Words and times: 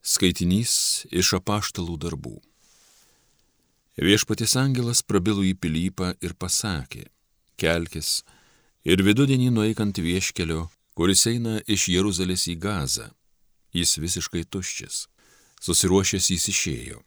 Skaitinys 0.00 1.04
iš 1.12 1.34
apaštalų 1.36 1.98
darbų. 2.00 2.38
Viešpatis 4.00 4.54
angelas 4.56 5.02
prabilo 5.04 5.42
į 5.44 5.52
pilypą 5.60 6.14
ir 6.24 6.32
pasakė, 6.40 7.04
kelkis 7.60 8.22
ir 8.88 9.02
vidudienį 9.04 9.50
nueikant 9.52 9.98
vieškelio, 10.00 10.70
kuris 10.96 11.26
eina 11.28 11.58
iš 11.68 11.90
Jeruzalės 11.92 12.46
į 12.48 12.56
Gazą. 12.62 13.10
Jis 13.76 13.98
visiškai 14.00 14.46
tuščias. 14.48 15.04
Susiruošęs 15.60 16.30
jis 16.32 16.48
išėjo. 16.48 17.02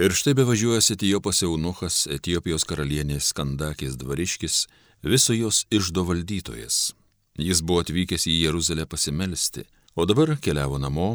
Ir 0.00 0.16
štai 0.16 0.32
bevažiuojas 0.32 0.88
Etijopas 0.94 1.42
Eunuchas, 1.44 2.06
Etijopijos 2.08 2.64
karalienės 2.64 3.28
skandakės 3.34 3.98
dvariškis, 4.00 4.56
viso 5.04 5.36
jos 5.36 5.66
išdo 5.68 6.06
valdytojas. 6.08 6.94
Jis 7.36 7.60
buvo 7.60 7.84
atvykęs 7.84 8.24
į 8.24 8.38
Jeruzalę 8.46 8.88
pasimelsti, 8.88 9.66
o 9.92 10.08
dabar 10.08 10.32
keliavo 10.40 10.80
namo 10.80 11.10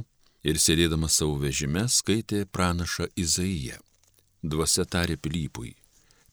ir 0.48 0.60
sėdėdamas 0.64 1.20
savo 1.20 1.36
vežime 1.42 1.84
skaitė 1.92 2.46
pranašą 2.48 3.10
Izaiją. 3.20 3.78
Dvasia 4.44 4.86
tarė 4.88 5.18
Pilypui. 5.20 5.74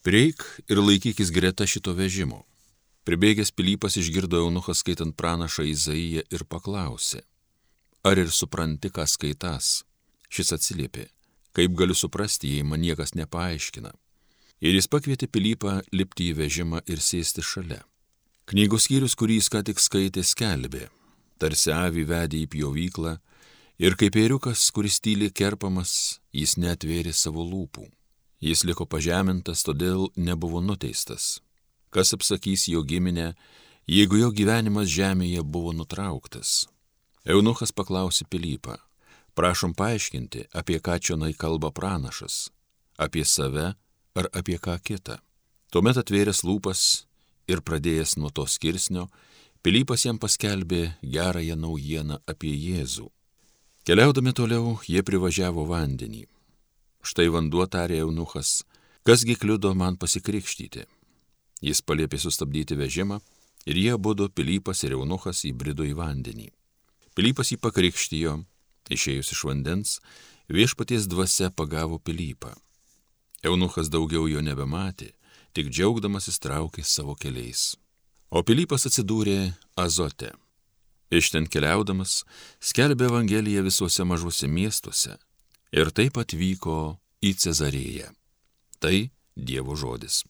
Prieik 0.06 0.44
ir 0.70 0.78
laikykis 0.78 1.32
greta 1.34 1.66
šito 1.66 1.94
vežimo. 1.98 2.44
Pribėgęs 3.04 3.50
Pilypas 3.52 3.98
išgirdo 4.00 4.38
Eunuchą 4.44 4.74
skaitant 4.76 5.16
pranašą 5.16 5.66
Izaiją 5.68 6.22
ir 6.30 6.44
paklausė. 6.48 7.24
Ar 8.04 8.20
ir 8.20 8.30
supranti, 8.30 8.92
ką 8.92 9.06
skaitas? 9.08 9.82
Šis 10.28 10.52
atsiliepė. 10.56 11.08
Kaip 11.56 11.74
galiu 11.78 11.96
suprasti, 11.96 12.52
jei 12.54 12.64
man 12.66 12.82
niekas 12.84 13.14
nepaaiškina? 13.18 13.92
Ir 14.64 14.76
jis 14.76 14.88
pakvietė 14.90 15.28
Pilypą 15.28 15.80
lipti 15.92 16.30
į 16.30 16.38
vežimą 16.38 16.84
ir 16.86 17.02
sėsti 17.02 17.42
šalia. 17.42 17.82
Knygos 18.50 18.86
skyrius, 18.86 19.16
kurį 19.16 19.40
jis 19.40 19.50
ką 19.52 19.62
tik 19.64 19.80
skaitė, 19.80 20.24
skelbė. 20.24 20.88
Tarsi 21.40 21.72
avį 21.72 22.04
vedė 22.08 22.42
į 22.44 22.50
pjovyklą 22.52 23.16
Ir 23.82 23.96
kaip 23.98 24.14
ėriukas, 24.14 24.68
kuris 24.70 25.00
tyli 25.02 25.32
kerpamas, 25.34 26.20
jis 26.30 26.54
netvėrė 26.62 27.10
savo 27.10 27.42
lūpų. 27.42 27.88
Jis 28.38 28.62
liko 28.68 28.86
pažemintas, 28.86 29.64
todėl 29.66 30.12
nebuvo 30.14 30.60
nuteistas. 30.62 31.40
Kas 31.90 32.14
apsakys 32.14 32.68
jo 32.70 32.84
giminę, 32.86 33.32
jeigu 33.90 34.20
jo 34.20 34.30
gyvenimas 34.30 34.86
žemėje 34.92 35.42
buvo 35.42 35.72
nutrauktas? 35.74 36.68
Eunuchas 37.26 37.72
paklausė 37.74 38.28
Pilypą. 38.30 38.76
Prašom 39.34 39.74
paaiškinti, 39.74 40.44
apie 40.54 40.78
ką 40.78 41.00
čionai 41.02 41.32
kalba 41.34 41.72
pranašas. 41.74 42.52
Apie 42.94 43.24
save 43.26 43.72
ar 44.14 44.30
apie 44.30 44.60
ką 44.62 44.78
kitą. 44.78 45.18
Tuomet 45.74 45.98
atvėręs 45.98 46.44
lūpas 46.46 47.08
ir 47.50 47.58
pradėjęs 47.66 48.14
nuo 48.22 48.30
to 48.30 48.46
skirsnio, 48.46 49.08
Pilypas 49.66 50.04
jam 50.06 50.20
paskelbė 50.22 50.92
gerąją 51.02 51.56
naujieną 51.58 52.20
apie 52.28 52.54
Jėzų. 52.54 53.10
Keliaudami 53.84 54.32
toliau, 54.32 54.78
jie 54.88 55.02
privažiavo 55.04 55.66
vandenį. 55.68 56.22
Štai 57.04 57.26
vanduo 57.28 57.66
tarė 57.68 57.98
eunuchas, 58.00 58.62
kasgi 59.04 59.34
kliudo 59.36 59.74
man 59.76 59.98
pasikrikštyti. 60.00 60.86
Jis 61.60 61.82
paliepė 61.84 62.16
sustabdyti 62.22 62.78
vežimą 62.80 63.18
ir 63.68 63.76
jie 63.76 63.98
būdo 64.00 64.30
Pilypas 64.32 64.80
ir 64.88 64.94
eunuchas 64.96 65.44
įbrido 65.44 65.84
į 65.84 65.92
vandenį. 65.98 66.48
Pilypas 67.12 67.52
jį 67.52 67.58
pakrikštijo, 67.60 68.38
išėjus 68.88 69.34
iš 69.36 69.42
vandens, 69.44 69.98
viešpaties 70.48 71.04
dvasia 71.04 71.50
pagavo 71.52 72.00
Pilypą. 72.00 72.54
Eunuchas 73.44 73.92
daugiau 73.92 74.24
jo 74.32 74.40
nebematė, 74.40 75.10
tik 75.52 75.68
džiaugdamasis 75.68 76.40
traukė 76.40 76.80
savo 76.88 77.12
keliais. 77.20 77.74
O 78.32 78.40
Pilypas 78.40 78.88
atsidūrė 78.88 79.52
Azote. 79.76 80.32
Iš 81.14 81.30
ten 81.30 81.44
keliaudamas 81.46 82.24
skelbė 82.58 83.06
Evangeliją 83.06 83.62
visuose 83.62 84.02
mažuose 84.02 84.48
miestuose 84.50 85.12
ir 85.70 85.92
taip 85.94 86.18
atvyko 86.18 86.96
į 87.22 87.30
Cezarėją. 87.38 88.08
Tai 88.82 88.96
Dievo 89.34 89.78
žodis. 89.78 90.24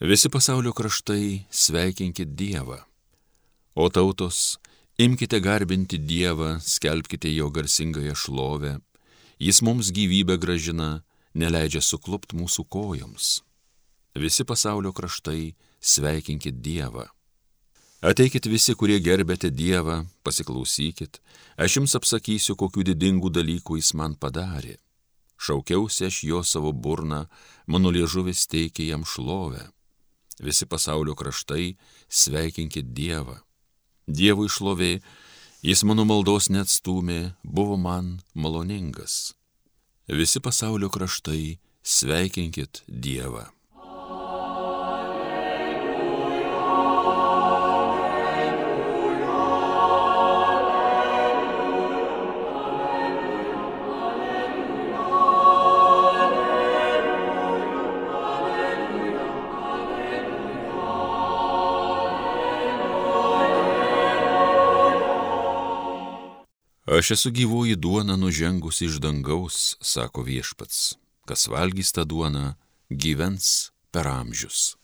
Visi 0.00 0.28
pasaulio 0.32 0.72
kraštai 0.76 1.46
sveikinkit 1.52 2.36
Dievą, 2.36 2.78
o 3.76 3.88
tautos 3.92 4.56
imkite 5.00 5.40
garbinti 5.44 5.98
Dievą, 6.00 6.58
skelbkite 6.60 7.32
jo 7.32 7.48
garsingąją 7.52 8.16
šlovę, 8.16 8.78
jis 9.40 9.60
mums 9.64 9.92
gyvybę 9.92 10.36
gražina 10.40 11.02
neleidžia 11.34 11.80
suklupt 11.82 12.34
mūsų 12.34 12.66
kojoms. 12.68 13.40
Visi 14.14 14.44
pasaulio 14.44 14.92
kraštai 14.92 15.54
sveikinkit 15.80 16.60
Dievą. 16.62 17.06
Ateikit 18.02 18.46
visi, 18.48 18.74
kurie 18.74 18.98
gerbėte 18.98 19.50
Dievą, 19.52 20.06
pasiklausykit, 20.24 21.20
aš 21.60 21.76
jums 21.76 21.94
apsakysiu, 21.98 22.56
kokiu 22.56 22.82
didingu 22.82 23.30
dalyku 23.30 23.76
jis 23.76 23.92
man 23.94 24.16
padarė. 24.16 24.78
Šaukiausi 25.40 26.08
aš 26.08 26.22
jo 26.24 26.42
savo 26.44 26.72
burną, 26.72 27.26
mano 27.66 27.92
liežuvis 27.92 28.46
teikė 28.50 28.88
jam 28.88 29.04
šlovę. 29.04 29.68
Visi 30.40 30.66
pasaulio 30.66 31.14
kraštai 31.14 31.76
sveikinkit 32.08 32.92
Dievą. 32.96 33.38
Dievui 34.08 34.48
šlovė, 34.48 34.94
jis 35.62 35.84
mano 35.84 36.08
maldos 36.08 36.48
neatstumė, 36.48 37.36
buvo 37.44 37.76
man 37.76 38.16
maloningas 38.34 39.36
visi 40.16 40.40
pasaulio 40.40 40.88
kraštai, 40.90 41.58
sveikinkit 41.82 42.82
Dievą. 42.86 43.59
Aš 67.00 67.10
esu 67.10 67.30
gyvoji 67.30 67.76
duona 67.76 68.16
nužengus 68.16 68.80
iš 68.84 68.98
dangaus, 69.00 69.76
sako 69.80 70.20
viešpats. 70.26 70.98
Kas 71.24 71.46
valgys 71.48 71.94
tą 71.96 72.04
duoną, 72.04 72.42
gyvens 72.92 73.70
per 73.88 74.04
amžius. 74.10 74.76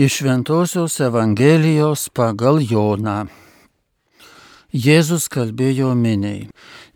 Iš 0.00 0.14
Šventojios 0.16 1.00
Evangelijos 1.00 2.06
pagal 2.16 2.62
Joną. 2.64 3.26
Jėzus 4.72 5.26
kalbėjo 5.28 5.90
miniai. 5.92 6.46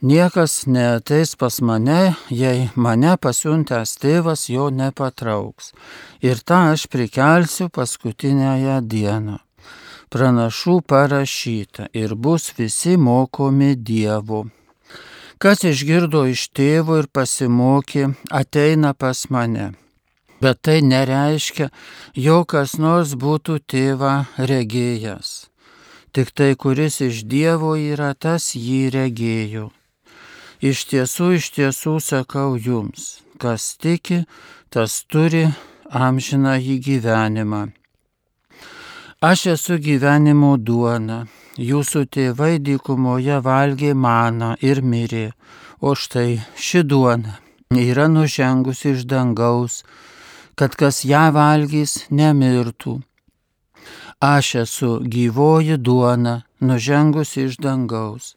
Niekas 0.01 0.55
neateis 0.65 1.35
pas 1.37 1.59
mane, 1.61 2.15
jei 2.33 2.71
mane 2.87 3.13
pasiuntęs 3.21 3.93
tėvas 4.01 4.47
jo 4.49 4.71
nepatrauks. 4.79 5.75
Ir 6.25 6.41
tą 6.49 6.63
aš 6.71 6.87
prikelsiu 6.89 7.69
paskutinėje 7.69 8.81
dieną. 8.97 9.37
Pranašų 10.09 10.81
parašyta 10.89 11.93
ir 11.93 12.17
bus 12.17 12.55
visi 12.57 12.97
mokomi 12.97 13.75
Dievo. 13.77 14.47
Kas 15.37 15.69
išgirdo 15.69 16.25
iš 16.33 16.49
tėvo 16.57 17.03
ir 17.05 17.13
pasimokė, 17.13 18.15
ateina 18.33 18.97
pas 18.97 19.27
mane 19.29 19.75
bet 20.45 20.61
tai 20.65 20.79
nereiškia, 20.93 21.71
jog 22.27 22.47
kas 22.53 22.77
nors 22.85 23.15
būtų 23.25 23.59
tėvą 23.73 24.15
regėjęs. 24.51 25.31
Tik 26.15 26.31
tai, 26.37 26.51
kuris 26.63 27.01
iš 27.03 27.25
Dievo 27.31 27.75
yra, 27.81 28.13
tas 28.15 28.53
jį 28.55 28.83
regėjo. 28.95 29.71
Iš 30.63 30.85
tiesų, 30.91 31.31
iš 31.39 31.49
tiesų 31.57 31.95
sakau 32.01 32.55
jums, 32.55 33.25
kas 33.43 33.75
tiki, 33.83 34.23
tas 34.71 35.03
turi 35.11 35.49
amžiną 35.91 36.55
į 36.61 36.77
gyvenimą. 36.87 37.65
Aš 39.25 39.47
esu 39.55 39.79
gyvenimo 39.81 40.55
duona, 40.61 41.25
jūsų 41.59 42.05
tėvai 42.15 42.59
dykumoje 42.61 43.41
valgė 43.45 43.95
maną 43.97 44.55
ir 44.61 44.83
mirė, 44.85 45.31
o 45.81 45.97
štai 45.99 46.43
ši 46.61 46.85
duona 46.85 47.41
yra 47.71 48.07
nužengusi 48.09 48.91
iš 48.95 49.05
dangaus, 49.11 49.83
kad 50.55 50.77
kas 50.77 51.05
ją 51.05 51.31
valgys 51.35 52.07
nemirtų. 52.11 53.01
Aš 54.21 54.55
esu 54.65 54.91
gyvoji 55.05 55.77
duona, 55.77 56.43
nužengusi 56.61 57.47
iš 57.49 57.59
dangaus. 57.61 58.35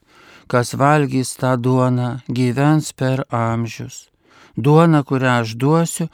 kas 0.48 0.74
valgys 0.74 1.36
tą 1.36 1.56
duoną, 1.60 2.10
gyvens 2.28 2.94
per 2.96 3.24
amžius. 3.30 4.08
Duona, 4.58 5.04
kurią 5.04 5.44
aš 5.44 5.56
duosiu, 5.62 6.08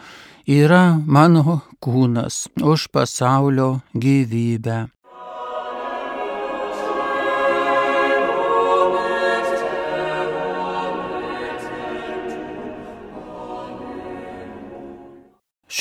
yra 0.48 0.98
mano 1.06 1.62
kūnas 1.84 2.50
už 2.58 2.90
pasaulio 2.94 3.82
gyvybę. 3.94 4.93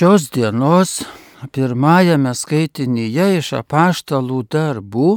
Šios 0.02 0.30
dienos 0.34 1.04
pirmajame 1.54 2.32
skaitinyje 2.34 3.26
iš 3.38 3.50
apaštalų 3.60 4.40
darbų 4.50 5.10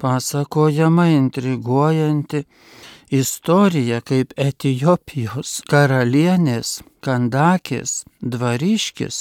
pasakojama 0.00 1.04
intriguojanti 1.12 2.40
istorija, 3.18 3.98
kaip 4.00 4.32
Etijopijos 4.40 5.50
karalienės 5.68 6.70
Kandakės 7.04 7.92
dvariškis 8.22 9.18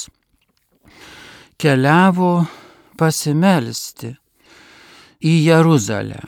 keliavo 1.59 2.31
pasimelsti 2.95 4.13
į 5.19 5.35
Jeruzalę. 5.49 6.23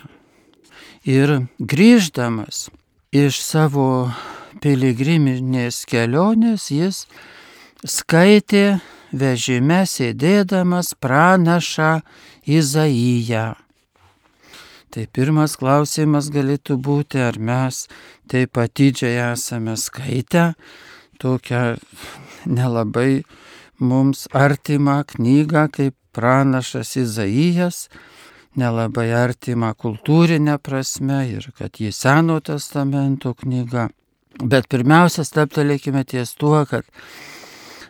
Ir 1.08 1.38
grįždamas 1.56 2.66
iš 3.16 3.40
savo 3.48 3.88
piligriminės 4.60 5.86
kelionės 5.88 6.68
jis 6.76 7.06
skaitė 7.88 8.80
vežime 9.16 9.84
sėdėdamas 9.88 10.94
pranašą 11.00 12.02
Izaiją. 12.48 13.56
Tai 14.92 15.04
pirmas 15.14 15.58
klausimas 15.60 16.30
galėtų 16.32 16.78
būti, 16.80 17.20
ar 17.22 17.40
mes 17.40 17.86
taip 18.32 18.58
atidžiai 18.60 19.34
esame 19.34 19.76
skaitę 19.80 20.54
tokią 21.20 21.78
nelabai 22.48 23.24
mums 23.80 24.28
artimą 24.34 25.04
knygą 25.12 25.68
kaip 25.76 25.96
pranašas 26.16 26.96
Izaijas, 26.98 27.88
nelabai 28.58 29.12
artimą 29.14 29.74
kultūrinę 29.78 30.58
prasme 30.64 31.22
ir 31.30 31.52
kad 31.58 31.78
jį 31.78 31.92
Seno 31.94 32.40
testamento 32.42 33.36
knyga. 33.38 33.90
Bet 34.38 34.68
pirmiausia, 34.70 35.26
staptelėkime 35.26 36.04
ties 36.06 36.34
tuo, 36.38 36.62
kad 36.70 36.86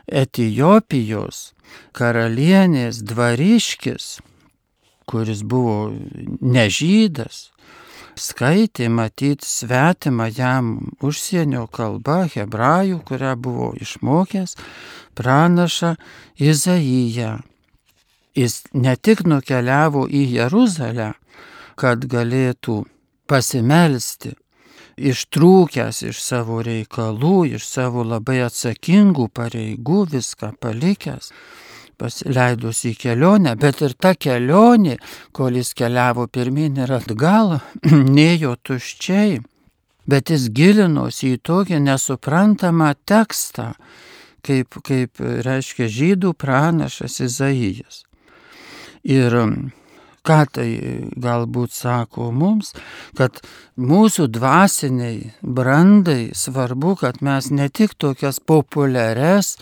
Etijopijos 0.07 1.51
karalienės 1.91 3.01
dvariškis, 3.03 4.05
kuris 5.07 5.41
buvo 5.43 5.91
nežydas, 6.39 7.49
skaitė 8.15 8.87
matyti 8.89 9.45
svetimą 9.45 10.29
jam 10.31 10.71
užsienio 11.03 11.65
kalbą, 11.67 12.23
hebrajų, 12.33 13.01
kurią 13.03 13.35
buvo 13.35 13.73
išmokęs, 13.75 14.55
pranašą 15.19 15.95
Izaiją. 16.39 17.37
Jis 18.37 18.61
ne 18.73 18.95
tik 18.95 19.25
nukeliavo 19.27 20.05
į 20.07 20.23
Jeruzalę, 20.37 21.13
kad 21.75 22.05
galėtų 22.09 22.83
pasimelsti, 23.27 24.37
ištrūkęs 24.97 26.01
iš 26.09 26.19
savo 26.21 26.59
reikalų, 26.65 27.53
iš 27.57 27.67
savo 27.69 28.03
labai 28.03 28.41
atsakingų 28.47 29.29
pareigų, 29.33 30.03
viską 30.13 30.53
palikęs, 30.61 31.31
pasileidus 31.97 32.83
į 32.89 32.93
kelionę, 33.01 33.55
bet 33.57 33.81
ir 33.85 33.93
ta 33.93 34.13
kelionė, 34.17 34.97
kol 35.33 35.57
jis 35.57 35.73
keliavo 35.77 36.27
pirmin 36.27 36.81
ir 36.81 36.93
atgal, 36.97 37.59
nejo 38.17 38.55
tuščiai, 38.57 39.39
bet 40.09 40.33
jis 40.33 40.49
gilinosi 40.49 41.35
į 41.35 41.41
tokį 41.45 41.81
nesuprantamą 41.85 42.93
tekstą, 43.05 43.73
kaip, 44.45 44.79
kaip 44.85 45.21
reiškia 45.21 45.89
žydų 45.91 46.33
pranašas 46.39 47.19
Izaijas. 47.25 48.03
Ir 49.07 49.33
Ką 50.27 50.39
tai 50.57 50.69
galbūt 51.23 51.71
sako 51.71 52.31
mums, 52.35 52.73
kad 53.15 53.39
mūsų 53.79 54.27
dvasiniai 54.35 55.31
brandai 55.41 56.33
svarbu, 56.35 56.97
kad 56.99 57.21
mes 57.23 57.47
ne 57.55 57.69
tik 57.71 57.95
tokias 57.95 58.41
populiarias 58.43 59.55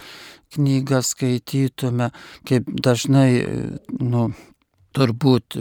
knygas 0.56 1.14
skaitytume, 1.14 2.10
kaip 2.48 2.68
dažnai, 2.82 3.30
nu, 4.00 4.30
turbūt 4.96 5.58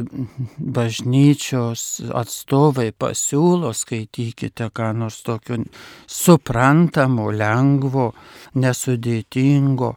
bažnyčios 0.59 1.85
atstovai 2.15 2.91
pasiūlo, 2.95 3.73
skaitykite 3.75 4.69
ką 4.75 4.93
nors 4.99 5.21
tokio 5.27 5.59
suprantamo, 6.07 7.31
lengvo, 7.35 8.13
nesudėtingo. 8.55 9.95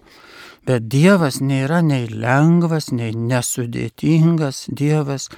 Bet 0.67 0.89
Dievas 0.91 1.39
nėra 1.39 1.79
nei 1.85 2.09
lengvas, 2.11 2.89
nei 2.91 3.13
nesudėtingas. 3.15 4.65
Dievas 4.67 5.29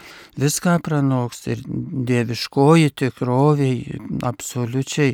viską 0.41 0.79
pranoks 0.85 1.45
ir 1.53 1.61
dieviškoji 2.09 2.89
tikroviai 3.03 3.99
absoliučiai 4.25 5.13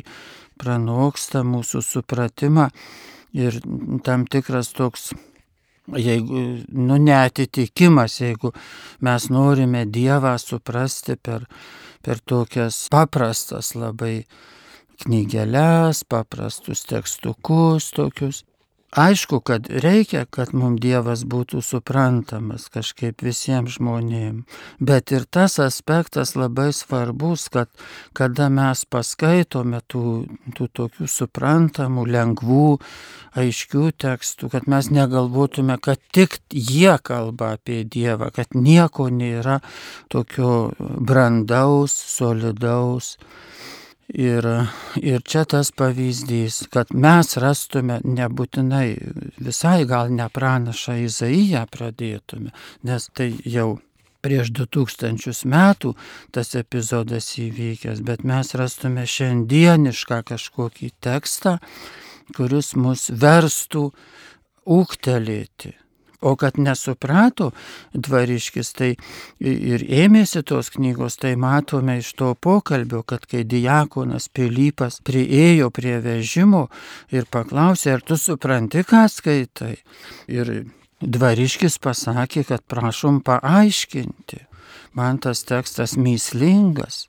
pranoksta 0.56 1.44
mūsų 1.44 1.84
supratimą 1.84 2.70
ir 3.36 3.60
tam 4.08 4.24
tikras 4.24 4.72
toks 4.72 5.10
jeigu, 5.94 6.42
nu, 6.68 6.96
netitikimas, 6.96 8.20
jeigu 8.20 8.52
mes 9.04 9.28
norime 9.30 9.84
Dievą 9.86 10.36
suprasti 10.40 11.16
per, 11.16 11.46
per 12.02 12.20
tokias 12.24 12.86
paprastas 12.90 13.74
labai 13.76 14.24
knygeles, 15.04 16.04
paprastus 16.08 16.86
tekstukus 16.88 17.92
tokius. 17.94 18.44
Aišku, 18.94 19.40
kad 19.40 19.66
reikia, 19.68 20.22
kad 20.30 20.52
mums 20.54 20.78
Dievas 20.80 21.24
būtų 21.26 21.58
suprantamas 21.64 22.68
kažkaip 22.70 23.24
visiems 23.26 23.74
žmonėms, 23.76 24.46
bet 24.78 25.10
ir 25.10 25.26
tas 25.26 25.58
aspektas 25.58 26.36
labai 26.38 26.68
svarbus, 26.72 27.48
kad 27.50 27.68
kada 28.16 28.46
mes 28.48 28.84
paskaitome 28.86 29.82
tų, 29.90 30.04
tų 30.54 30.68
tokių 30.78 31.08
suprantamų, 31.10 32.06
lengvų, 32.14 32.68
aiškių 33.36 33.90
tekstų, 34.06 34.52
kad 34.54 34.70
mes 34.70 34.92
negalvotume, 34.94 35.80
kad 35.82 36.00
tik 36.14 36.38
jie 36.54 36.94
kalba 37.02 37.56
apie 37.58 37.82
Dievą, 37.84 38.30
kad 38.30 38.54
nieko 38.54 39.10
nėra 39.10 39.58
tokio 40.14 40.70
brandaus, 40.78 41.92
solidaus 42.16 43.16
Ir, 44.14 44.46
ir 45.02 45.22
čia 45.26 45.42
tas 45.50 45.72
pavyzdys, 45.74 46.68
kad 46.70 46.92
mes 46.94 47.32
rastume 47.42 47.98
nebūtinai 48.06 48.94
visai 49.42 49.80
gal 49.90 50.12
nepranašą 50.14 50.94
Izaiją 51.08 51.64
pradėtume, 51.74 52.52
nes 52.86 53.08
tai 53.18 53.32
jau 53.42 53.80
prieš 54.22 54.52
2000 54.54 55.50
metų 55.50 55.96
tas 56.34 56.54
epizodas 56.54 57.32
įvykęs, 57.42 58.04
bet 58.06 58.22
mes 58.22 58.54
rastume 58.54 59.06
šiandienišką 59.10 60.20
kažkokį 60.30 60.92
tekstą, 61.02 61.56
kuris 62.38 62.76
mus 62.78 63.08
verstų 63.10 63.88
ūktelėti 64.66 65.74
O 66.20 66.32
kad 66.40 66.58
nesuprato 66.58 67.50
dvariškis, 67.92 68.72
tai 68.76 68.90
ir 69.40 69.84
ėmėsi 69.84 70.42
tos 70.48 70.70
knygos, 70.72 71.18
tai 71.20 71.34
matome 71.36 71.98
iš 72.00 72.14
to 72.16 72.32
pokalbio, 72.34 73.02
kad 73.02 73.26
kai 73.28 73.44
diakonas 73.44 74.30
Pilypas 74.32 75.00
prieėjo 75.04 75.70
prie 75.74 75.98
vežimo 76.04 76.66
ir 77.12 77.28
paklausė, 77.30 77.96
ar 77.96 78.04
tu 78.06 78.16
supranti, 78.20 78.84
ką 78.86 79.04
skaitai. 79.12 79.74
Ir 80.32 80.52
dvariškis 81.00 81.78
pasakė, 81.84 82.46
kad 82.48 82.64
prašom 82.64 83.20
paaiškinti. 83.26 84.46
Man 84.96 85.20
tas 85.20 85.44
tekstas 85.44 85.98
myslingas. 86.00 87.06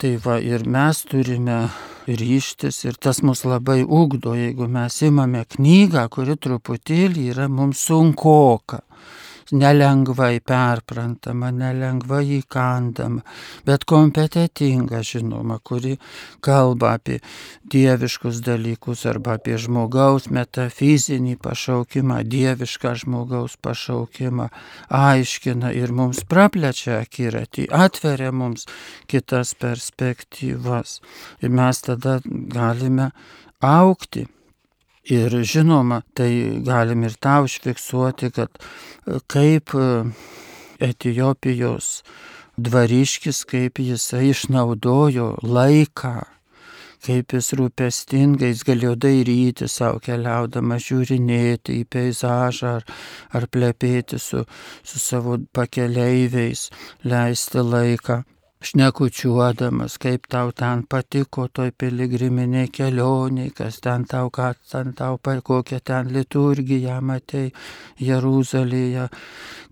Tai 0.00 0.14
va 0.24 0.38
ir 0.40 0.62
mes 0.64 0.96
turime 1.04 1.56
ryštis 2.08 2.78
ir 2.86 2.94
tas 3.04 3.18
mus 3.20 3.42
labai 3.44 3.82
ugdo, 3.84 4.32
jeigu 4.32 4.64
mes 4.76 4.94
imame 5.04 5.42
knygą, 5.54 6.06
kuri 6.14 6.38
truputėlį 6.40 7.26
yra 7.34 7.50
mums 7.52 7.82
sunkoka 7.90 8.80
nelengvai 9.52 10.40
perprantama, 10.46 11.50
nelengvai 11.54 12.22
įkandama, 12.38 13.22
bet 13.66 13.84
kompetitinga, 13.88 15.02
žinoma, 15.06 15.58
kuri 15.64 15.96
kalba 16.44 16.94
apie 16.98 17.18
dieviškus 17.70 18.40
dalykus 18.46 19.04
arba 19.10 19.36
apie 19.38 19.58
žmogaus 19.60 20.30
metafizinį 20.32 21.36
pašaukimą, 21.42 22.20
dievišką 22.30 22.94
žmogaus 23.04 23.56
pašaukimą, 23.62 24.50
aiškina 24.88 25.74
ir 25.76 25.94
mums 25.96 26.24
praplečia 26.28 27.00
akiratį, 27.04 27.68
atveria 27.70 28.32
mums 28.32 28.66
kitas 29.10 29.54
perspektyvas. 29.58 31.00
Ir 31.42 31.54
mes 31.54 31.82
tada 31.86 32.20
galime 32.24 33.10
aukti 33.60 34.26
Ir 35.10 35.34
žinoma, 35.42 36.02
tai 36.14 36.62
galim 36.62 37.02
ir 37.02 37.16
tą 37.18 37.40
užfiksuoti, 37.46 38.30
kad 38.30 38.60
e, 38.60 39.18
kaip 39.26 39.74
e, 39.74 39.86
Etijopijos 40.80 41.88
dvariškis, 42.60 43.42
kaip 43.50 43.80
jisai 43.82 44.28
išnaudojo 44.30 45.32
laiką 45.42 46.14
kaip 47.04 47.32
jis 47.32 47.54
rūpestingai 47.56 48.50
jis 48.50 48.64
galėjo 48.68 48.94
dairyti 49.04 49.68
savo 49.72 50.00
keliaudamas, 50.04 50.84
žiūrinėti 50.84 51.78
į 51.80 51.86
peizažą 51.94 52.74
ar, 52.80 52.84
ar 53.32 53.46
plepėti 53.48 54.20
su, 54.20 54.44
su 54.84 55.00
savo 55.00 55.38
pakeleiviais, 55.56 56.68
leisti 57.08 57.64
laiką 57.64 58.20
šnekučiuodamas, 58.60 59.96
kaip 60.02 60.26
tau 60.28 60.52
ten 60.52 60.82
patiko 60.88 61.46
toj 61.48 61.72
piligriminiai 61.80 62.68
kelioniai, 62.68 63.50
kas 63.56 63.80
ten 63.84 64.04
tau, 64.08 64.30
ką 64.30 64.50
ten 64.70 64.92
tau, 64.96 65.18
kokią 65.18 65.80
ten 65.84 66.10
liturgiją 66.12 67.00
matei 67.00 67.52
Jeruzalėje, 68.00 69.08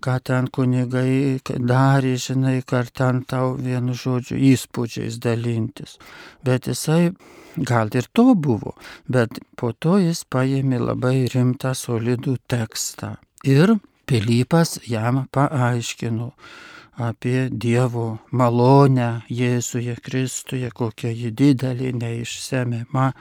ką 0.01 0.15
ten 0.23 0.47
kunigai 0.47 1.39
darė, 1.45 2.15
žinai, 2.17 2.61
ar 2.79 2.89
ten 2.89 3.23
tau 3.29 3.53
vienu 3.57 3.93
žodžiu 3.93 4.39
įspūdžiais 4.53 5.19
dalintis. 5.21 5.99
Bet 6.43 6.67
jisai 6.67 7.11
gal 7.57 7.93
ir 7.93 8.09
to 8.13 8.33
buvo, 8.33 8.73
bet 9.07 9.37
po 9.55 9.71
to 9.73 9.99
jis 10.01 10.25
paėmė 10.25 10.81
labai 10.81 11.27
rimtą 11.33 11.75
solidų 11.77 12.39
tekstą. 12.47 13.17
Ir 13.45 13.77
Pilypas 14.09 14.79
jam 14.89 15.27
paaiškino, 15.29 16.31
apie 16.99 17.47
Dievo 17.51 18.17
malonę 18.31 19.21
Jėzuje 19.29 19.95
Kristuje, 20.03 20.69
kokia 20.71 21.11
ji 21.15 21.31
didelė, 21.31 21.93
neišsemiama. 21.95 23.11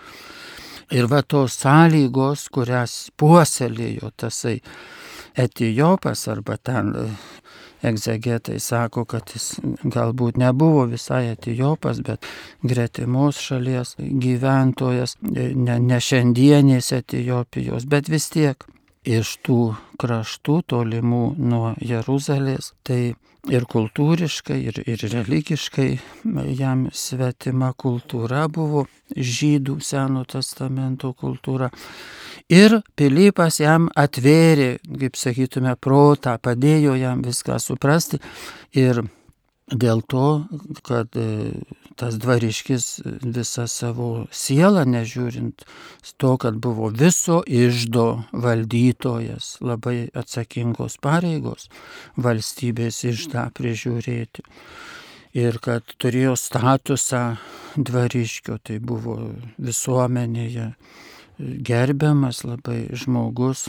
Ir 0.91 1.07
va 1.07 1.21
tos 1.23 1.59
sąlygos, 1.61 2.49
kurias 2.53 3.11
puoselėjo 3.21 4.11
tasai 4.17 4.57
etijopas 5.39 6.25
arba 6.33 6.57
ten 6.57 6.95
e, 6.97 7.05
egzegetai 7.89 8.57
sako, 8.61 9.05
kad 9.05 9.29
jis 9.35 9.59
galbūt 9.85 10.41
nebuvo 10.41 10.87
visai 10.91 11.29
etijopas, 11.35 12.01
bet 12.03 12.25
gretimos 12.65 13.39
šalies 13.45 13.95
gyventojas, 14.01 15.19
e, 15.29 15.53
ne, 15.55 15.79
ne 15.79 16.01
šiandienės 16.03 16.91
etijopijos, 16.97 17.87
bet 17.87 18.11
vis 18.11 18.31
tiek 18.33 18.65
iš 19.09 19.39
tų 19.47 19.63
kraštų 20.01 20.61
tolimų 20.69 21.23
nuo 21.41 21.73
Jeruzalės, 21.81 22.75
tai 22.85 23.15
ir 23.49 23.65
kultūriškai, 23.71 24.59
ir, 24.71 24.81
ir 24.85 25.03
religiškai 25.13 25.89
jam 26.59 26.87
svetima 26.93 27.73
kultūra 27.79 28.47
buvo 28.53 28.87
žydų 29.17 29.79
seno 29.85 30.25
testamento 30.29 31.15
kultūra. 31.17 31.71
Ir 32.49 32.79
Pilypas 32.97 33.61
jam 33.61 33.91
atvėrė, 33.97 34.79
kaip 35.01 35.17
sakytume, 35.21 35.75
protą, 35.81 36.39
padėjo 36.41 36.97
jam 36.97 37.23
viską 37.25 37.59
suprasti 37.61 38.21
ir 38.77 39.03
dėl 39.69 40.01
to, 40.09 40.29
kad 40.85 41.13
tas 41.99 42.19
dvariškis 42.23 42.87
visą 43.25 43.67
savo 43.71 44.11
sielą, 44.31 44.85
nežiūrint 44.87 45.65
to, 46.17 46.37
kad 46.41 46.61
buvo 46.63 46.93
viso 46.95 47.41
išdo 47.47 48.07
valdytojas, 48.33 49.57
labai 49.61 50.09
atsakingos 50.15 50.99
pareigos 51.03 51.69
valstybės 52.17 53.03
išdą 53.11 53.49
prižiūrėti. 53.59 54.47
Ir 55.39 55.59
kad 55.63 55.85
turėjo 56.01 56.33
statusą 56.41 57.23
dvariškio, 57.77 58.57
tai 58.65 58.79
buvo 58.81 59.19
visuomenėje 59.59 60.71
gerbiamas 61.39 62.43
labai 62.47 62.89
žmogus. 62.97 63.69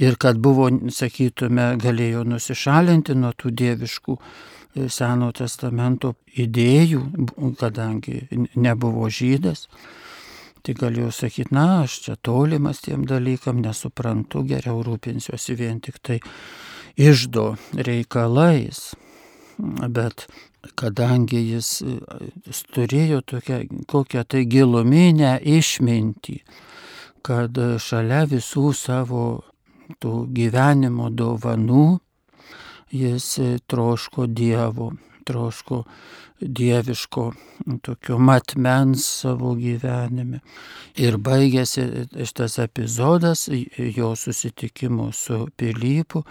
Ir 0.00 0.16
kad 0.20 0.40
buvo, 0.42 0.68
sakytume, 0.92 1.74
galėjo 1.80 2.24
nusišalinti 2.26 3.14
nuo 3.16 3.32
tų 3.36 3.52
dieviškų 3.60 4.16
Seno 4.92 5.30
testamento 5.32 6.14
idėjų, 6.36 7.02
kadangi 7.60 8.26
nebuvo 8.54 9.08
žydas. 9.08 9.66
Tai 10.66 10.74
galiu 10.74 11.12
sakyti, 11.14 11.54
na, 11.54 11.84
aš 11.84 12.00
čia 12.04 12.16
tolimas 12.18 12.82
tiem 12.82 13.04
dalykam, 13.06 13.60
nesuprantu, 13.62 14.42
geriau 14.48 14.82
rūpinsiuosi 14.84 15.54
vien 15.56 15.78
tik 15.80 16.00
tai 16.02 16.18
išdo 16.98 17.52
reikalais. 17.72 18.90
Bet 19.56 20.26
kadangi 20.76 21.40
jis 21.52 21.70
turėjo 22.74 23.22
tokią, 23.30 23.60
kokią 23.88 24.24
tai 24.28 24.42
giluminę 24.50 25.36
išmintį, 25.38 26.40
kad 27.24 27.56
šalia 27.82 28.24
visų 28.28 28.72
savo 28.76 29.22
tų 30.02 30.26
gyvenimo 30.34 31.08
dovanų 31.14 31.86
jis 33.00 33.28
troško 33.66 34.26
Dievo, 34.26 34.92
troško 35.26 35.82
dieviško 36.40 37.32
tokio 37.82 38.18
matmens 38.18 39.04
savo 39.20 39.54
gyvenime. 39.56 40.40
Ir 41.00 41.16
baigėsi 41.16 41.84
šitas 42.12 42.58
epizodas 42.60 43.46
jo 43.96 44.12
susitikimo 44.16 45.10
su 45.12 45.46
Pilypu, 45.56 46.22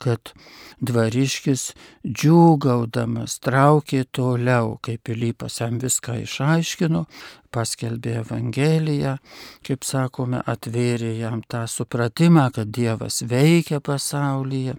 kad 0.00 0.32
dvariškis 0.80 1.66
džiūgaudamas 2.06 3.36
traukė 3.44 4.04
toliau, 4.12 4.78
kai 4.82 4.96
Pilypas 4.96 5.60
jam 5.60 5.78
viską 5.82 6.22
išaiškino, 6.24 7.04
paskelbė 7.52 8.16
Evangeliją, 8.22 9.18
kaip 9.66 9.84
sakome, 9.84 10.40
atvėrė 10.46 11.18
jam 11.18 11.44
tą 11.44 11.66
supratimą, 11.68 12.48
kad 12.56 12.72
Dievas 12.72 13.20
veikia 13.28 13.80
pasaulyje 13.84 14.78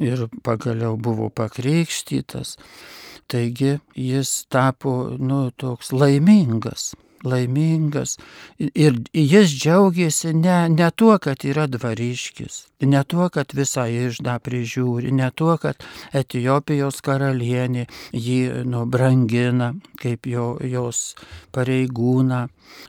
ir 0.00 0.28
pagaliau 0.42 0.96
buvo 0.96 1.28
pakrikštytas. 1.30 2.56
Taigi 3.28 3.78
jis 3.94 4.46
tapo, 4.48 5.16
nu, 5.18 5.50
toks 5.50 5.92
laimingas, 5.92 6.94
laimingas. 7.24 8.16
Ir 8.58 8.96
jis 9.12 9.52
džiaugiasi 9.52 10.32
ne, 10.32 10.68
ne 10.72 10.88
tuo, 10.96 11.18
kad 11.20 11.44
yra 11.44 11.66
dvariškis, 11.68 12.56
ne 12.88 13.04
tuo, 13.04 13.28
kad 13.34 13.52
visą 13.52 13.84
išdą 13.92 14.38
prižiūri, 14.44 15.12
ne 15.12 15.28
tuo, 15.36 15.58
kad 15.60 15.84
Etijopijos 16.16 17.02
karalienė 17.04 17.84
jį 18.16 18.64
nubrangina 18.64 19.74
kaip 20.00 20.26
jo, 20.26 20.54
jos 20.64 21.12
pareigūną, 21.52 22.46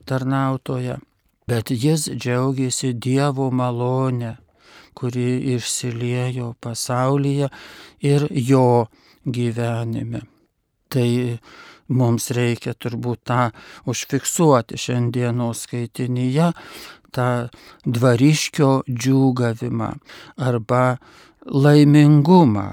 tarnautoją, 0.07 1.01
bet 1.51 1.75
jis 1.75 2.07
džiaugiasi 2.15 2.93
Dievo 2.95 3.51
malonę 3.51 4.37
kuri 4.99 5.55
išsiliejo 5.55 6.53
pasaulyje 6.61 7.49
ir 8.05 8.27
jo 8.31 8.87
gyvenime. 9.25 10.21
Tai 10.89 11.09
mums 11.89 12.29
reikia 12.35 12.75
turbūt 12.77 13.23
tą 13.29 13.49
užfiksuoti 13.89 14.77
šiandienos 14.77 15.65
skaitinyje, 15.65 16.51
tą 17.13 17.29
dvariškio 17.85 18.71
džiūgavimą 18.89 19.89
arba 20.49 20.83
laimingumą, 21.45 22.69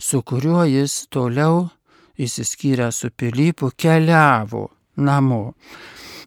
su 0.00 0.22
kuriuo 0.26 0.64
jis 0.66 1.06
toliau 1.10 1.66
įsiskyrę 2.18 2.90
su 2.92 3.10
Pilypu 3.10 3.70
keliavo 3.76 4.68
namo. 4.96 5.54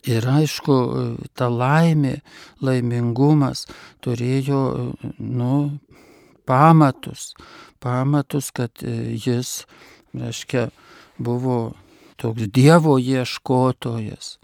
Ir 0.07 0.23
aišku, 0.31 0.75
ta 1.35 1.49
laimė, 1.51 2.19
laimingumas 2.63 3.65
turėjo, 4.05 4.61
nu, 5.19 5.55
pamatus, 6.47 7.33
pamatus, 7.83 8.51
kad 8.55 8.71
jis, 8.83 9.65
reiškia, 10.15 10.69
buvo 11.19 11.59
toks 12.19 12.47
Dievo 12.55 12.95
ieškotojas, 12.99 14.37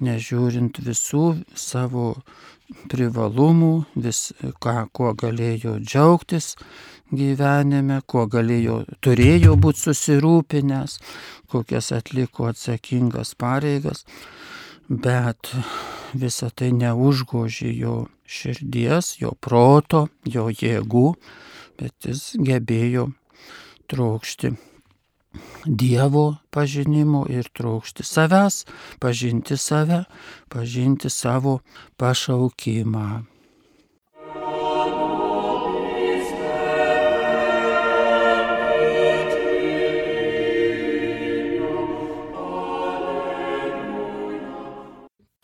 nežiūrint 0.00 0.80
visų 0.84 1.26
savo 1.56 2.14
privalumų, 2.92 3.74
vis, 4.00 4.32
ką, 4.64 4.86
kuo 4.96 5.12
galėjo 5.12 5.76
džiaugtis 5.84 6.54
gyvenime, 7.12 8.00
kuo 8.08 8.24
galėjo, 8.32 8.82
turėjo 9.04 9.58
būti 9.60 9.84
susirūpinęs, 9.90 10.98
kokias 11.52 11.92
atliko 11.92 12.48
atsakingas 12.48 13.34
pareigas 13.36 14.06
bet 14.92 15.52
visa 16.12 16.50
tai 16.52 16.72
neužgožė 16.76 17.72
jo 17.72 17.94
širdies, 18.28 19.16
jo 19.22 19.32
proto, 19.40 20.06
jo 20.28 20.50
jėgų, 20.52 21.06
bet 21.80 22.08
jis 22.08 22.34
gebėjo 22.36 23.08
trokšti 23.88 24.52
Dievo 25.64 26.36
pažinimo 26.52 27.22
ir 27.32 27.48
trokšti 27.56 28.04
savęs, 28.04 28.66
pažinti 29.00 29.56
save, 29.56 30.02
pažinti 30.52 31.08
savo 31.08 31.60
pašaukimą. 31.96 33.31